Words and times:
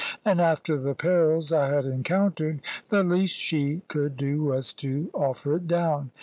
And 0.25 0.41
after 0.41 0.79
the 0.79 0.95
perils 0.95 1.53
I 1.53 1.71
had 1.71 1.85
encountered, 1.85 2.61
the 2.89 3.03
least 3.03 3.35
she 3.35 3.83
could 3.87 4.17
do 4.17 4.43
was 4.45 4.73
to 4.81 5.11
offer 5.13 5.57
it 5.57 5.67
down. 5.67 6.09